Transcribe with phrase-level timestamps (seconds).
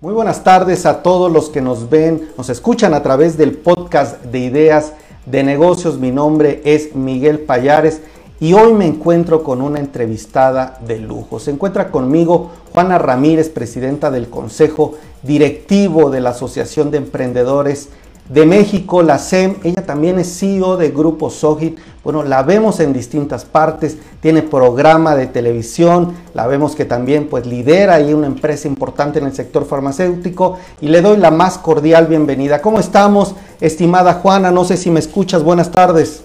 [0.00, 4.22] Muy buenas tardes a todos los que nos ven, nos escuchan a través del podcast
[4.26, 4.92] de ideas
[5.26, 5.98] de negocios.
[5.98, 8.00] Mi nombre es Miguel Payares
[8.38, 11.40] y hoy me encuentro con una entrevistada de lujo.
[11.40, 17.88] Se encuentra conmigo Juana Ramírez, presidenta del Consejo Directivo de la Asociación de Emprendedores
[18.28, 19.56] de México, la SEM.
[19.64, 21.78] Ella también es CEO de Grupo Sogit.
[22.04, 27.46] Bueno, la vemos en distintas partes, tiene programa de televisión, la vemos que también pues
[27.46, 32.06] lidera ahí una empresa importante en el sector farmacéutico y le doy la más cordial
[32.06, 32.62] bienvenida.
[32.62, 34.50] ¿Cómo estamos, estimada Juana?
[34.50, 35.42] No sé si me escuchas.
[35.42, 36.22] Buenas tardes.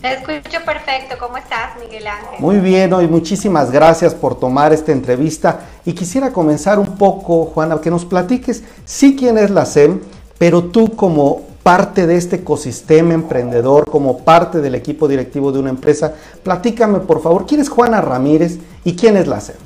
[0.00, 1.16] Te escucho perfecto.
[1.18, 2.38] ¿Cómo estás, Miguel Ángel?
[2.38, 7.80] Muy bien, hoy muchísimas gracias por tomar esta entrevista y quisiera comenzar un poco, Juana,
[7.80, 10.00] que nos platiques sí quién es la SEM,
[10.38, 15.70] pero tú como parte de este ecosistema emprendedor, como parte del equipo directivo de una
[15.70, 19.56] empresa, platícame por favor, ¿quién es Juana Ramírez y quién es la SEM?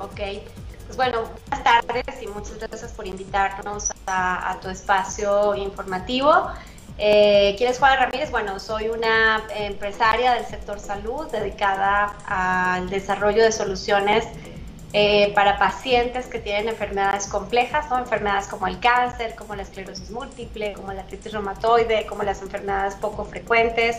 [0.00, 0.20] Ok,
[0.86, 6.32] pues bueno, buenas tardes y muchas gracias por invitarnos a, tu espacio informativo.
[6.98, 8.30] Eh, ¿Quién es Juana Ramírez?
[8.30, 14.24] Bueno, soy una empresaria del sector salud dedicada al desarrollo de soluciones
[14.96, 17.98] eh, para pacientes que tienen enfermedades complejas, ¿no?
[17.98, 22.94] enfermedades como el cáncer, como la esclerosis múltiple, como la artritis reumatoide, como las enfermedades
[22.94, 23.96] poco frecuentes,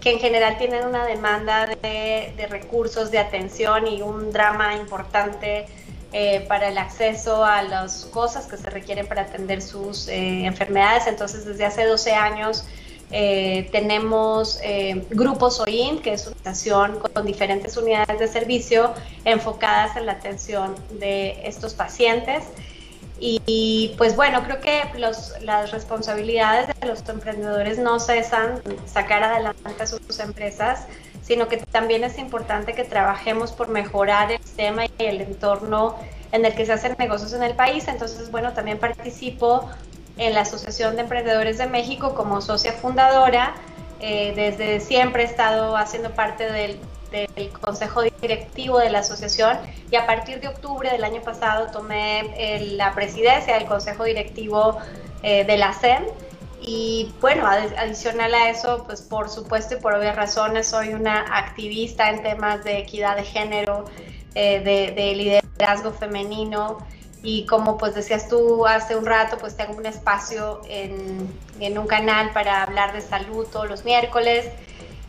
[0.00, 5.66] que en general tienen una demanda de, recursos, de atención y un drama importante
[6.14, 11.08] eh, para el acceso a las cosas que se requieren para atender sus eh, enfermedades.
[11.08, 12.64] Entonces, desde hace 12 años
[13.10, 18.92] eh, tenemos eh, Grupos OIN, que es una estación con diferentes unidades de servicio
[19.24, 22.44] enfocadas en la atención de estos pacientes.
[23.20, 29.86] Y, pues bueno, creo que las responsabilidades de los emprendedores no cesan sacar adelante a
[29.86, 30.86] sus empresas,
[31.22, 35.96] sino que también es importante que trabajemos por mejorar el sistema y el entorno
[36.30, 37.88] en el que se hacen negocios en el país.
[37.88, 39.68] Entonces, bueno, también participo
[40.18, 43.54] en la Asociación de Emprendedores de México como socia fundadora.
[44.00, 46.78] Eh, desde siempre he estado haciendo parte del,
[47.62, 49.56] consejo directivo de la asociación
[49.90, 54.76] y a partir de octubre del año pasado tomé la presidencia del consejo directivo
[55.22, 56.02] eh, de la SEM.
[56.60, 62.10] Y bueno, adicional a eso, pues por supuesto y por obvias razones, soy una activista
[62.10, 63.86] en temas de equidad de género,
[64.34, 66.78] eh, de, de liderazgo femenino
[67.22, 71.28] y como pues decías tú hace un rato, pues tengo un espacio en,
[71.60, 74.46] en, un canal para hablar de salud todos los miércoles.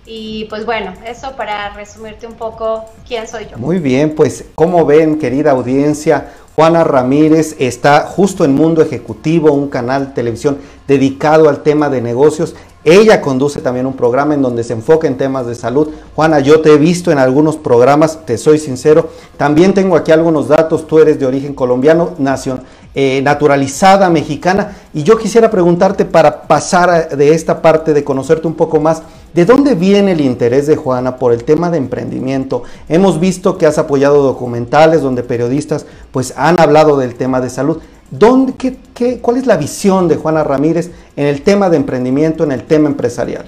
[0.05, 3.57] Y pues bueno, eso para resumirte un poco quién soy yo.
[3.57, 9.69] Muy bien, pues como ven, querida audiencia, Juana Ramírez está justo en Mundo Ejecutivo, un
[9.69, 12.55] canal de televisión dedicado al tema de negocios.
[12.85, 15.89] Ella conduce también un programa en donde se enfoca en temas de salud.
[16.15, 19.09] Juana, yo te he visto en algunos programas, te soy sincero.
[19.35, 20.87] También tengo aquí algunos datos.
[20.87, 22.63] Tú eres de origen colombiano, nación,
[22.95, 24.77] eh, naturalizada mexicana.
[24.93, 29.03] Y yo quisiera preguntarte para pasar de esta parte de conocerte un poco más,
[29.33, 32.63] ¿de dónde viene el interés de Juana por el tema de emprendimiento?
[32.87, 37.79] Hemos visto que has apoyado documentales donde periodistas pues han hablado del tema de salud.
[38.11, 42.51] ¿Dónde, qué, ¿Cuál es la visión de Juana Ramírez en el tema de emprendimiento, en
[42.51, 43.45] el tema empresarial?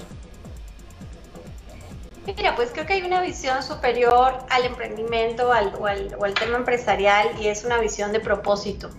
[2.24, 7.48] Mira, pues creo que hay una visión superior al emprendimiento o, al, tema empresarial y
[7.48, 8.90] es una visión de propósito.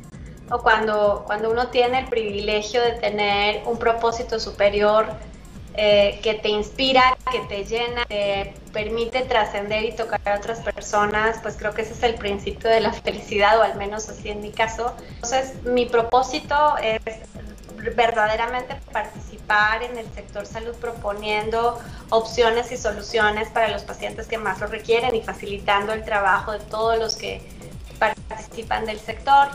[0.51, 5.07] O cuando, cuando uno tiene el privilegio de tener un propósito superior
[5.75, 11.39] eh, que te inspira, que te llena, te permite trascender y tocar a otras personas,
[11.41, 14.41] pues creo que ese es el principio de la felicidad, o al menos así en
[14.41, 14.93] mi caso.
[15.15, 17.01] Entonces, mi propósito es
[17.95, 21.79] verdaderamente participar en el sector salud proponiendo
[22.09, 26.59] opciones y soluciones para los pacientes que más lo requieren y facilitando el trabajo de
[26.59, 27.41] todos los que
[27.99, 29.47] participan del sector.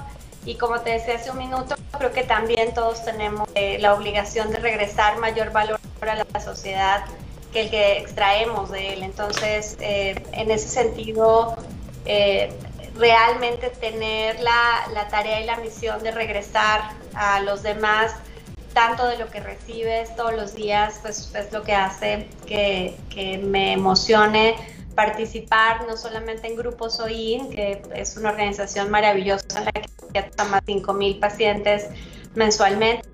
[0.45, 4.51] Y como te decía hace un minuto, creo que también todos tenemos eh, la obligación
[4.51, 7.05] de regresar mayor valor a la sociedad
[7.53, 9.03] que el que extraemos de él.
[9.03, 11.57] Entonces, eh, en ese sentido,
[12.05, 12.53] eh,
[12.95, 18.15] realmente tener la, la, tarea y la misión de regresar a los demás
[18.73, 23.39] tanto de lo que recibes todos los días, pues es lo que hace que, que
[23.39, 24.57] me emocione
[24.95, 30.23] participar no solamente en Grupos OIN, que es una organización maravillosa en la que ya
[30.23, 31.87] de 5.000 pacientes
[32.35, 33.09] mensualmente,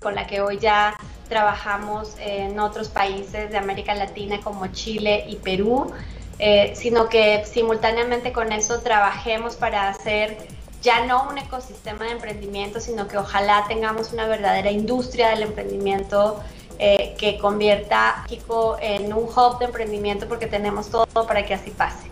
[0.00, 0.96] con la que hoy ya
[1.30, 5.90] trabajamos en otros países de América Latina como Chile y Perú,
[6.38, 10.36] eh, sino que simultáneamente con eso trabajemos para hacer
[10.82, 16.40] ya no un ecosistema de emprendimiento, sino que ojalá tengamos una verdadera industria del emprendimiento
[16.78, 21.54] eh, que convierta a México en un hub de emprendimiento porque tenemos todo para que
[21.54, 22.08] así pase.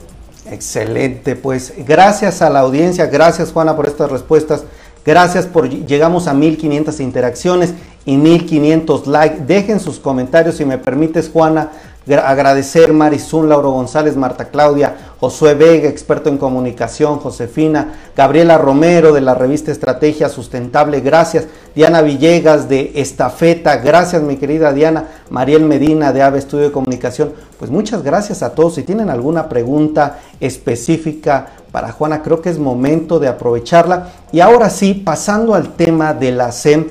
[0.51, 4.65] Excelente, pues gracias a la audiencia, gracias Juana por estas respuestas,
[5.05, 7.75] gracias por llegamos a 1500 interacciones
[8.05, 9.41] y 1500 likes.
[9.47, 11.71] Dejen sus comentarios si me permites Juana,
[12.17, 19.21] agradecer Marizún, Lauro González, Marta Claudia, Josué Vega, experto en comunicación, Josefina, Gabriela Romero de
[19.21, 26.13] la revista Estrategia Sustentable, gracias, Diana Villegas de Estafeta, gracias mi querida Diana, Mariel Medina
[26.13, 28.77] de AVE Estudio de Comunicación, pues muchas gracias a todos.
[28.77, 34.09] Si tienen alguna pregunta específica para Juana, creo que es momento de aprovecharla.
[34.33, 36.87] Y ahora sí, pasando al tema de la SEM,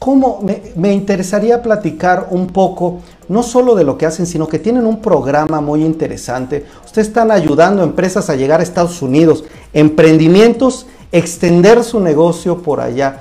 [0.00, 0.42] ¿cómo
[0.76, 5.00] me, interesaría platicar un poco no solo de lo que hacen, sino que tienen un
[5.00, 6.64] programa muy interesante.
[6.84, 12.80] Ustedes están ayudando a empresas a llegar a Estados Unidos, emprendimientos, extender su negocio por
[12.80, 13.20] allá.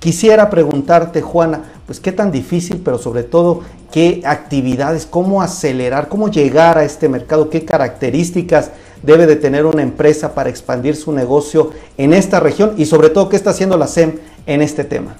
[0.00, 3.60] Quisiera preguntarte, Juana, pues qué tan difícil, pero sobre todo
[3.92, 8.70] qué actividades, cómo acelerar, cómo llegar a este mercado, qué características
[9.02, 13.28] debe de tener una empresa para expandir su negocio en esta región y sobre todo
[13.28, 15.16] qué está haciendo la SEM en este tema.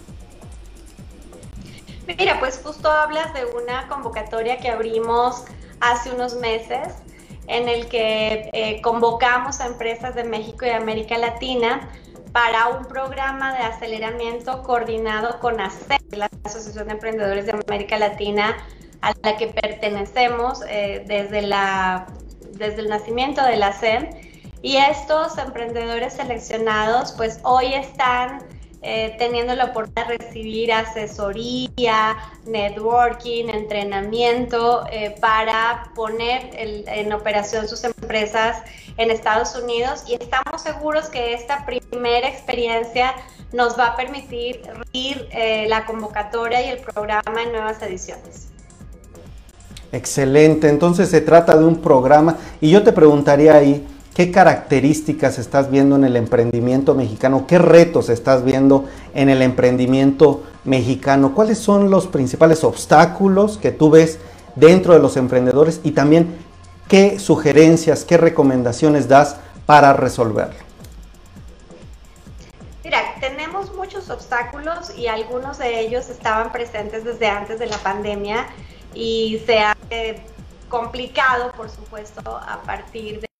[2.16, 5.44] Mira, pues justo hablas de una convocatoria que abrimos
[5.80, 6.88] hace unos meses
[7.46, 11.88] en el que eh, convocamos a empresas de México y América Latina
[12.32, 18.56] para un programa de aceleramiento coordinado con ACE, la Asociación de Emprendedores de América Latina,
[19.02, 22.06] a la que pertenecemos eh, desde, la,
[22.52, 24.10] desde el nacimiento de la CEM.
[24.62, 28.42] Y estos emprendedores seleccionados, pues hoy están
[28.86, 37.82] eh, teniendo la oportunidad de recibir asesoría, networking, entrenamiento eh, para poner en operación sus
[37.84, 38.58] empresas
[38.98, 40.04] en Estados Unidos.
[40.06, 43.14] Y estamos seguros que esta primera experiencia
[43.54, 44.60] nos va a permitir
[44.92, 48.48] ir eh, la convocatoria y el programa en nuevas ediciones.
[49.92, 52.36] Excelente, entonces se trata de un programa.
[52.60, 57.48] Y yo te preguntaría ahí, ¿Qué características estás viendo en el emprendimiento mexicano?
[57.48, 61.34] ¿Qué retos estás viendo en el emprendimiento mexicano?
[61.34, 64.20] ¿Cuáles son los principales obstáculos que tú ves
[64.54, 65.80] dentro de los emprendedores?
[65.82, 66.38] Y también,
[66.86, 70.62] ¿qué sugerencias, qué recomendaciones das para resolverlo?
[72.84, 78.46] Mira, tenemos muchos obstáculos y algunos de ellos estaban presentes desde antes de la pandemia
[78.94, 80.22] y se ha eh,
[80.68, 83.33] complicado, por supuesto, a partir de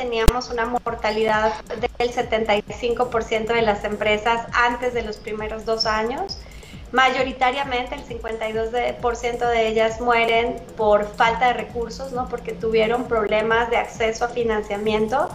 [0.00, 6.38] teníamos una mortalidad del 75% de las empresas antes de los primeros dos años.
[6.90, 12.28] Mayoritariamente el 52% de ellas mueren por falta de recursos, ¿no?
[12.28, 15.28] porque tuvieron problemas de acceso a financiamiento,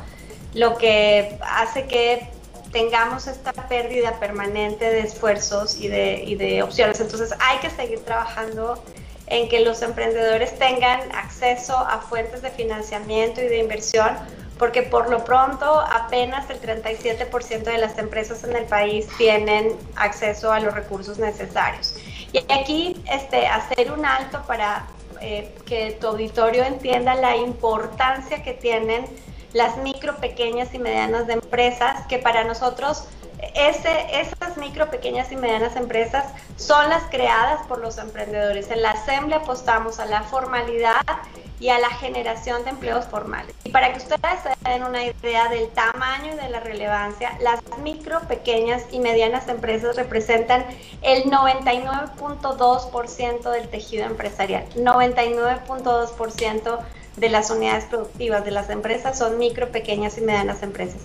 [0.53, 2.27] lo que hace que
[2.71, 6.99] tengamos esta pérdida permanente de esfuerzos y de, y de opciones.
[6.99, 8.83] Entonces hay que seguir trabajando
[9.27, 14.17] en que los emprendedores tengan acceso a fuentes de financiamiento y de inversión
[14.57, 20.51] porque por lo pronto apenas el 37% de las empresas en el país tienen acceso
[20.51, 21.95] a los recursos necesarios.
[22.31, 24.85] Y aquí este, hacer un alto para
[25.21, 29.05] eh, que tu auditorio entienda la importancia que tienen
[29.53, 33.07] las micro, pequeñas y medianas empresas, que para nosotros
[33.53, 36.25] ese, esas micro, pequeñas y medianas empresas
[36.57, 38.69] son las creadas por los emprendedores.
[38.71, 41.01] En la SEM apostamos a la formalidad
[41.59, 43.55] y a la generación de empleos formales.
[43.63, 47.61] Y para que ustedes se den una idea del tamaño y de la relevancia, las
[47.81, 50.65] micro, pequeñas y medianas empresas representan
[51.01, 54.65] el 99.2% del tejido empresarial.
[54.75, 56.79] 99.2%
[57.17, 61.01] de las unidades productivas de las empresas son micro, pequeñas y medianas empresas.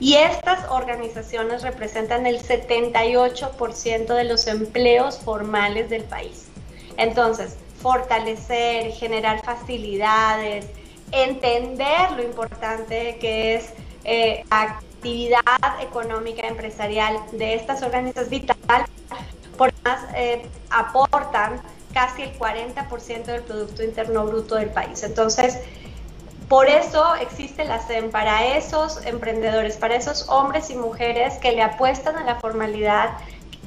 [0.00, 6.48] Y estas organizaciones representan el 78% de los empleos formales del país.
[6.96, 10.64] Entonces, fortalecer, generar facilidades,
[11.12, 13.74] entender lo importante que es
[14.04, 15.42] eh, actividad
[15.82, 18.86] económica empresarial de estas organizaciones vital,
[19.58, 21.60] porque más eh, aportan
[21.92, 25.02] casi el 40% del Producto Interno Bruto del país.
[25.02, 25.58] Entonces,
[26.48, 31.60] por eso existe la SEM, para esos emprendedores, para esos hombres y mujeres que le
[31.60, 33.10] apuestan a la formalidad,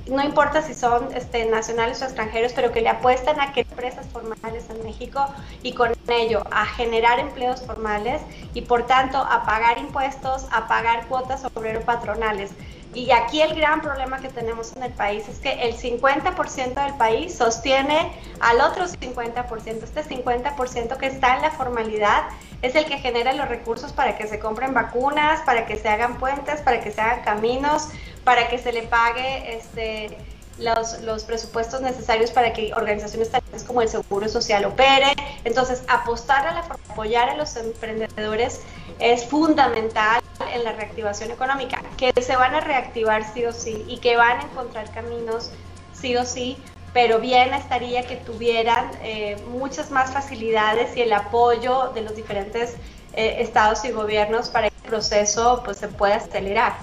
[0.10, 4.08] no importa si son este, nacionales o extranjeros, pero que le apuestan a que empresas
[4.08, 5.26] formales en México
[5.64, 8.22] y con ello a generar empleos formales
[8.54, 12.52] y por tanto a pagar impuestos, a pagar cuotas obrero patronales.
[12.98, 16.96] Y aquí el gran problema que tenemos en el país es que el 50% del
[16.96, 19.84] país sostiene al otro 50%.
[19.84, 22.24] Este 50% que está en la formalidad
[22.64, 26.18] es el que genera los recursos para que se compren vacunas, para que se hagan
[26.18, 27.90] puentes, para que se hagan caminos,
[28.24, 30.18] para que se le pague este,
[30.58, 35.14] los, los, presupuestos necesarios para que organizaciones tales como el Seguro Social opere.
[35.44, 38.62] Entonces, apostar a la apoyar a los emprendedores
[39.00, 40.22] es fundamental
[40.54, 44.40] en la reactivación económica, que se van a reactivar sí o sí y que van
[44.40, 45.52] a encontrar caminos
[45.94, 46.58] sí o sí,
[46.94, 52.76] pero bien estaría que tuvieran eh, muchas más facilidades y el apoyo de los diferentes
[53.14, 56.74] eh, estados y gobiernos para que el proceso pues, se pueda acelerar.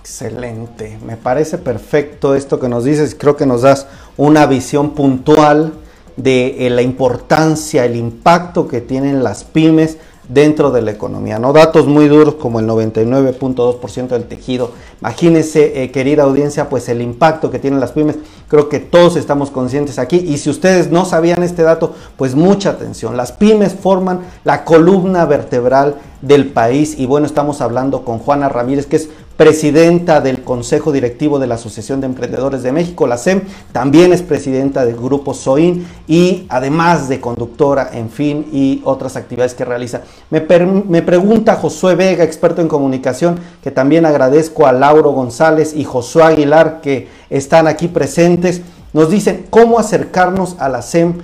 [0.00, 3.86] Excelente, me parece perfecto esto que nos dices, creo que nos das
[4.16, 5.74] una visión puntual
[6.16, 11.38] de eh, la importancia, el impacto que tienen las pymes dentro de la economía.
[11.38, 11.52] ¿no?
[11.52, 14.72] Datos muy duros como el 99.2% del tejido.
[15.00, 18.16] Imagínense, eh, querida audiencia, pues el impacto que tienen las pymes.
[18.48, 20.16] Creo que todos estamos conscientes aquí.
[20.16, 23.16] Y si ustedes no sabían este dato, pues mucha atención.
[23.16, 26.98] Las pymes forman la columna vertebral del país.
[26.98, 31.54] Y bueno, estamos hablando con Juana Ramírez, que es presidenta del Consejo Directivo de la
[31.54, 37.08] Asociación de Emprendedores de México, la SEM, también es presidenta del grupo SOIN y además
[37.08, 40.00] de conductora, en fin, y otras actividades que realiza.
[40.30, 40.40] Me,
[40.88, 46.24] me pregunta Josué Vega, experto en comunicación, que también agradezco a Lauro González y Josué
[46.24, 51.18] Aguilar que están aquí presentes, nos dicen cómo acercarnos a la SEM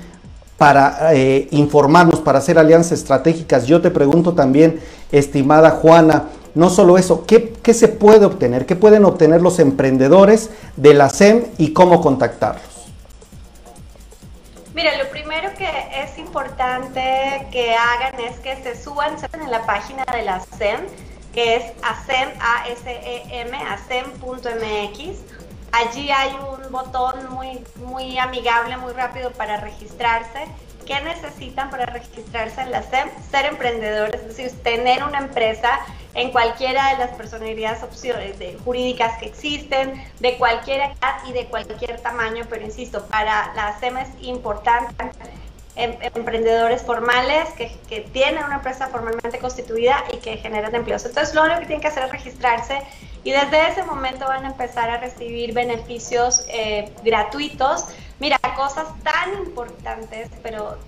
[0.58, 3.66] para eh, informarnos, para hacer alianzas estratégicas.
[3.66, 4.80] Yo te pregunto también,
[5.10, 8.64] estimada Juana, no solo eso, ¿qué, se puede obtener?
[8.64, 12.62] ¿Qué pueden obtener los emprendedores de la SEM y cómo contactarlos?
[14.72, 15.68] Mira, lo primero que
[16.02, 20.80] es importante que hagan es que se suban en la página de la SEM,
[21.32, 25.33] que es asem, a s e m asem.mx.
[25.74, 30.46] Allí hay un botón muy, muy amigable, muy rápido para registrarse
[30.86, 33.08] ¿Qué necesitan para registrarse en la SEM?
[33.30, 35.80] Ser emprendedores, es decir, tener una empresa
[36.12, 41.46] en cualquiera de las personalidades opciones de, jurídicas que existen, de cualquier edad y de
[41.46, 44.94] cualquier tamaño, pero insisto, para la SEM es importante
[45.76, 51.04] em, emprendedores formales que, que, tienen una empresa formalmente constituida y que generan empleos.
[51.06, 52.82] Entonces, lo único que tienen que hacer es registrarse
[53.24, 57.86] y desde ese momento van a empezar a recibir beneficios eh, gratuitos
[58.20, 60.78] Mira, cosas tan importantes, pero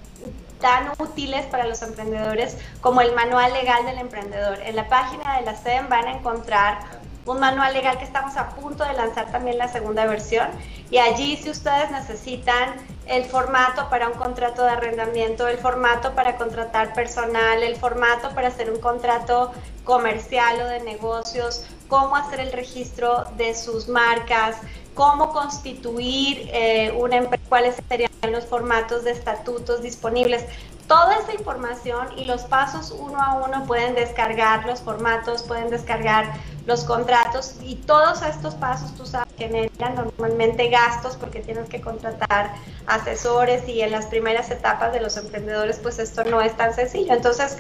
[0.60, 4.58] tan útiles para los emprendedores como el manual legal del emprendedor.
[4.64, 6.78] En la página de la SEM van a encontrar
[7.26, 10.48] un manual legal que estamos a punto de lanzar también la segunda versión
[10.90, 12.76] y allí si ustedes necesitan
[13.06, 18.48] el formato para un contrato de arrendamiento, el formato para contratar personal, el formato para
[18.48, 19.52] hacer un contrato
[19.84, 24.56] comercial o de negocios, cómo hacer el registro de sus marcas,
[24.94, 30.44] cómo constituir eh, una empresa, cuáles serían los formatos de estatutos disponibles.
[30.88, 36.34] Toda esa información y los pasos uno a uno pueden descargar los formatos, pueden descargar
[36.64, 42.54] los contratos y todos estos pasos, tú sabes, generan normalmente gastos porque tienes que contratar
[42.86, 47.12] asesores y en las primeras etapas de los emprendedores pues esto no es tan sencillo.
[47.12, 47.58] Entonces,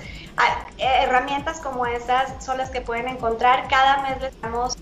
[0.78, 3.66] herramientas como esas son las que pueden encontrar.
[3.68, 4.76] Cada mes les damos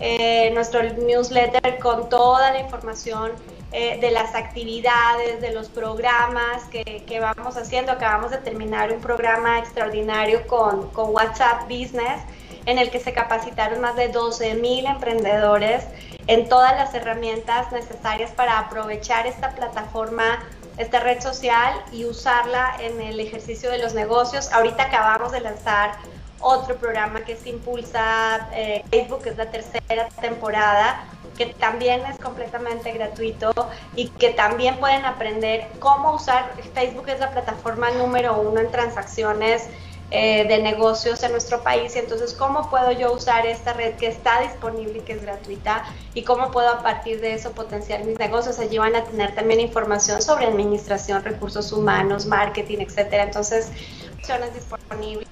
[0.00, 3.32] eh, nuestro newsletter con toda la información
[3.72, 7.92] eh, de las actividades, de los programas que, que, vamos haciendo.
[7.92, 12.20] Acabamos de terminar un programa extraordinario con, con WhatsApp Business
[12.66, 15.84] en el que se capacitaron más de 12 mil emprendedores
[16.26, 20.40] en todas las herramientas necesarias para aprovechar esta plataforma,
[20.76, 24.52] esta red social y usarla en el ejercicio de los negocios.
[24.52, 25.92] Ahorita acabamos de lanzar
[26.40, 31.04] otro programa que se Impulsa eh, Facebook, que es la tercera temporada,
[31.40, 33.50] que también es completamente gratuito
[33.96, 36.52] y que también pueden aprender cómo usar.
[36.74, 39.66] Facebook es la plataforma número uno en transacciones
[40.10, 41.96] eh, de negocios en nuestro país.
[41.96, 45.82] Entonces, ¿cómo puedo yo usar esta red que está disponible y que es gratuita?
[46.12, 48.58] ¿Y cómo puedo a partir de eso potenciar mis negocios?
[48.58, 53.22] Allí van a tener también información sobre administración, recursos humanos, marketing, etcétera.
[53.22, 53.72] Entonces,
[54.20, 55.26] opciones disponibles,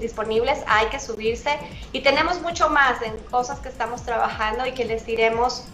[0.00, 1.50] disponibles, hay que subirse
[1.92, 5.64] y tenemos mucho más en cosas que estamos trabajando y que les iremos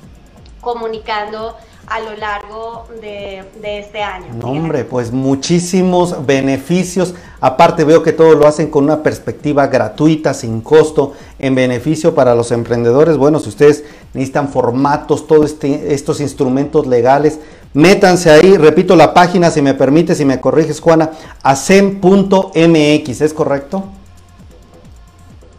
[0.60, 4.26] comunicando a lo largo de, este año.
[4.42, 7.14] hombre, pues muchísimos beneficios.
[7.40, 12.34] Aparte veo que todo lo hacen con una perspectiva gratuita, sin costo, en beneficio para
[12.34, 13.18] los emprendedores.
[13.18, 13.84] Bueno, si ustedes
[14.14, 17.38] necesitan formatos, todos este, estos instrumentos legales,
[17.74, 18.56] métanse ahí.
[18.56, 21.10] Repito la página, si me permite, si me corriges, Juana,
[21.42, 23.84] acem.mx, ¿es correcto?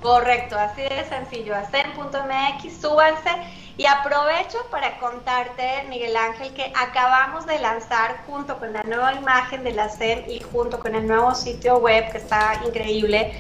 [0.01, 3.29] Correcto, así de sencillo, acem.mx, súbanse
[3.77, 9.63] y aprovecho para contarte, Miguel Ángel, que acabamos de lanzar junto con la nueva imagen
[9.63, 13.33] de la SEM y junto con el nuevo sitio web que está increíble,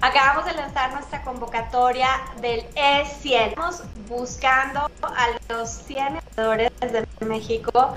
[0.00, 2.08] acabamos de lanzar nuestra convocatoria
[2.40, 3.48] del E100.
[3.48, 7.94] Estamos buscando a los 100 emprendedores de México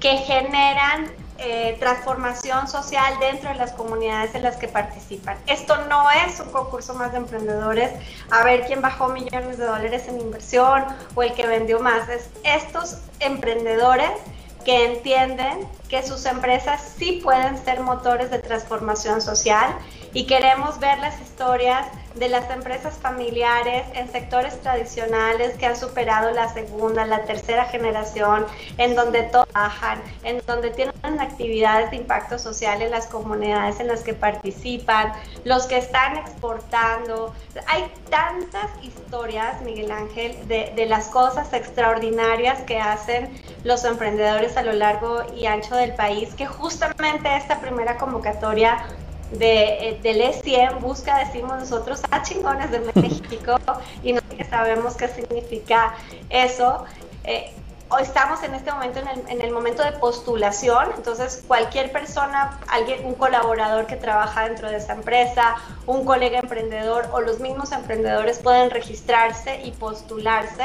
[0.00, 5.36] que generan eh, transformación social dentro de las comunidades en las que participan.
[5.46, 7.90] Esto no es un concurso más de emprendedores,
[8.30, 10.84] a ver quién bajó millones de dólares en inversión
[11.14, 12.08] o el que vendió más.
[12.08, 14.10] Es estos emprendedores
[14.64, 19.76] que entienden que sus empresas sí pueden ser motores de transformación social
[20.14, 26.30] y queremos ver las historias de las empresas familiares en sectores tradicionales que han superado
[26.30, 28.46] la segunda, la tercera generación,
[28.78, 34.02] en donde trabajan, en donde tienen actividades de impacto social en las comunidades en las
[34.02, 37.34] que participan, los que están exportando.
[37.66, 44.62] Hay tantas historias, Miguel Ángel, de, de las cosas extraordinarias que hacen los emprendedores a
[44.62, 48.86] lo largo y ancho del país, que justamente esta primera convocatoria
[49.38, 53.56] de, eh, del E100 busca, decimos nosotros, a chingones de México
[54.02, 55.94] y no sabemos qué significa
[56.30, 56.84] eso.
[57.24, 57.52] Eh,
[58.00, 63.04] estamos en este momento en el, en el, momento de postulación, entonces cualquier persona, alguien,
[63.04, 68.38] un colaborador que trabaja dentro de esa empresa, un colega emprendedor o los mismos emprendedores
[68.38, 70.64] pueden registrarse y postularse.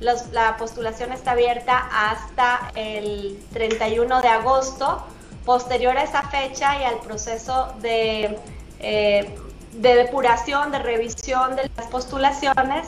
[0.00, 5.04] la postulación está abierta hasta el 31 de agosto
[5.44, 8.38] Posterior a esa fecha y al proceso de,
[8.80, 9.34] eh,
[9.72, 12.86] de depuración, de revisión de las postulaciones,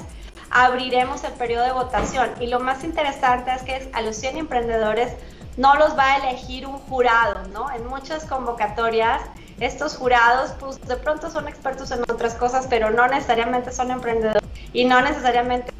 [0.50, 2.30] abriremos el periodo de votación.
[2.40, 5.12] Y lo más interesante es que a los 100 emprendedores
[5.56, 7.70] no los va a elegir un jurado, ¿no?
[7.72, 9.22] En muchas convocatorias,
[9.58, 14.42] estos jurados, pues de pronto son expertos en otras cosas, pero no necesariamente son emprendedores
[14.72, 15.72] y no necesariamente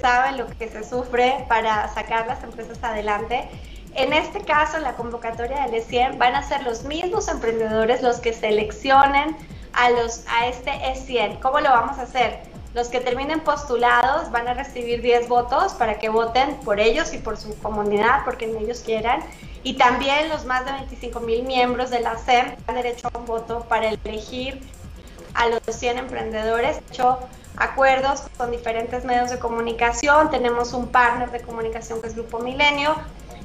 [0.00, 3.48] saben lo que se sufre para sacar las empresas adelante.
[3.96, 8.18] En este caso, en la convocatoria del E100, van a ser los mismos emprendedores los
[8.18, 9.36] que seleccionen
[9.72, 11.38] a, los, a este E100.
[11.38, 12.40] ¿Cómo lo vamos a hacer?
[12.74, 17.18] Los que terminen postulados van a recibir 10 votos para que voten por ellos y
[17.18, 19.20] por su comunidad, porque ellos quieran.
[19.62, 23.26] Y también los más de 25 mil miembros de la SEM han derecho a un
[23.26, 24.60] voto para elegir
[25.34, 26.78] a los 100 emprendedores.
[26.90, 27.20] hecho
[27.56, 30.28] acuerdos con diferentes medios de comunicación.
[30.30, 32.96] Tenemos un partner de comunicación que es Grupo Milenio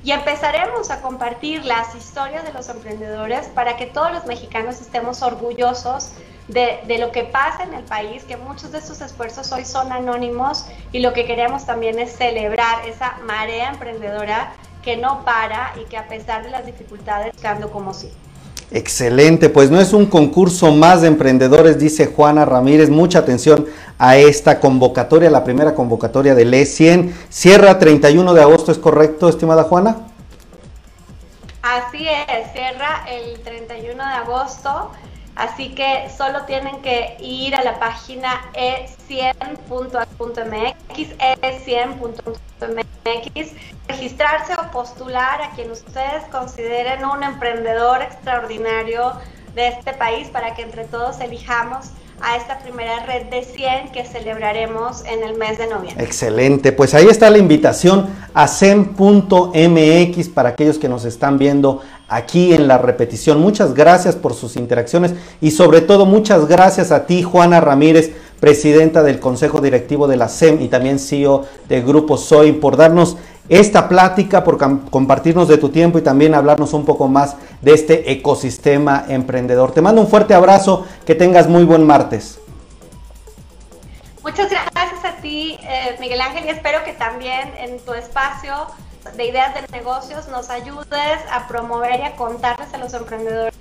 [0.04, 5.22] y empezaremos a compartir las historias de los emprendedores para que todos los mexicanos estemos
[5.22, 6.12] orgullosos
[6.48, 9.92] de, de, lo que pasa en el país, que muchos de estos esfuerzos hoy son
[9.92, 15.86] anónimos y lo que queremos también es celebrar esa marea emprendedora que no para y
[15.86, 18.12] que a pesar de las dificultades, buscando como sí.
[18.71, 22.91] Excelente, pues no es un concurso más de emprendedores, dice Juana Ramírez.
[22.91, 23.65] Mucha atención
[23.97, 27.12] a esta convocatoria, la primera convocatoria del E100.
[27.29, 29.97] Cierra 31 de agosto, ¿es correcto, estimada Juana?
[31.63, 34.91] Así es, cierra el 31 de agosto.
[35.39, 43.52] Así que solo tienen que ir a la página e100.mx, e100.mx,
[43.88, 49.13] registrarse o postular a quien ustedes consideren un emprendedor extraordinario
[49.56, 54.04] de este país para que entre todos elijamos a esta primera red de 100 que
[54.04, 56.04] celebraremos en el mes de noviembre.
[56.04, 62.54] Excelente, pues ahí está la invitación a sem.mx para aquellos que nos están viendo aquí
[62.54, 63.39] en la repetición.
[63.39, 69.04] Muchas gracias por sus interacciones y sobre todo muchas gracias a ti, Juana Ramírez, presidenta
[69.04, 73.17] del Consejo Directivo de la SEM y también CEO de Grupo Soy, por darnos
[73.48, 74.58] esta plática, por
[74.89, 79.72] compartirnos de tu tiempo y también hablarnos un poco más de este ecosistema emprendedor.
[79.72, 82.39] Te mando un fuerte abrazo, que tengas muy buen martes.
[84.24, 88.54] Muchas gracias a ti, eh, Miguel Ángel, y espero que también en tu espacio
[89.16, 93.54] de ideas de negocios nos ayudes a promover y a contarles a los emprendedores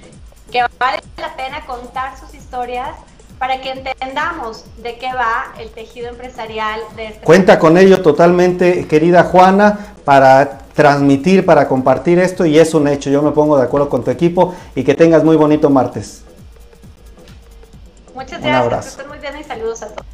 [0.50, 2.90] que vale la pena contar sus historias
[3.38, 8.88] para que entendamos de qué va el tejido empresarial de este Cuenta con ello totalmente,
[8.88, 13.10] querida Juana, para transmitir, para compartir esto y es un hecho.
[13.10, 16.22] Yo me pongo de acuerdo con tu equipo y que tengas muy bonito martes.
[18.14, 20.07] Muchas gracias, que estén muy bien y saludos a todos.